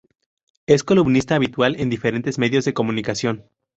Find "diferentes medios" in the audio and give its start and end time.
1.91-2.65